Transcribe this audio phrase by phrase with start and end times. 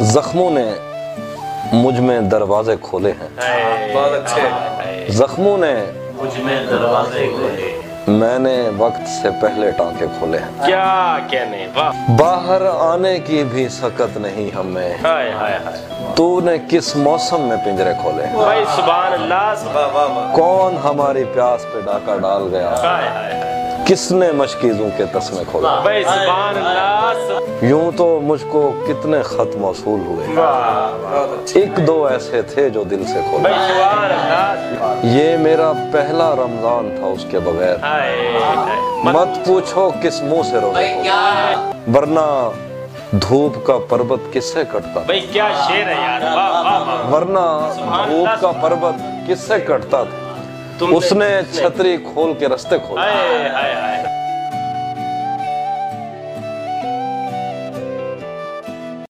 [0.00, 0.70] زخموں نے
[1.72, 3.28] مجھ میں دروازے کھولے ہیں۔
[5.08, 5.74] زخموں نے
[6.16, 11.66] مجھ میں دروازے کھولے۔ میں نے وقت سے پہلے ٹانکے کھولے ہیں۔ کیا کہنے
[12.16, 14.94] باہر آنے کی بھی سکت نہیں ہمیں۔
[16.14, 18.26] تو نے کس موسم میں پنجرے کھولے
[18.76, 19.54] سبحان اللہ
[20.34, 22.74] کون ہماری پیاس پہ ڈاکہ ڈال گیا؟
[23.88, 29.22] کس نے مشکیزوں کے تسمے کھولے؟ بھائی سبحان اللہ سب- یوں تو مجھ کو کتنے
[29.22, 30.26] خط موصول ہوئے۔
[31.42, 36.32] اچھے ایک دو ایسے تھے جو دل سے کھولے۔ بھائی سبحان اللہ یہ میرا پہلا
[36.32, 37.76] رمضان تھا اس کے بغیر۔
[39.04, 41.02] مت پوچھو کس منہ سے روزے
[41.94, 42.50] ورنہ
[43.12, 47.72] دھوپ کا پربت کس سے کٹتا؟ بھائی کیا شیر ہے یار؟ واہ واہ واہ۔ ورنہ
[48.06, 50.27] دھوپ کا پربت کس سے کٹتا؟ تھا
[50.80, 54.07] اس نے چھتری کھول کے رستے کھولے۔ ہائے ہائے ہائے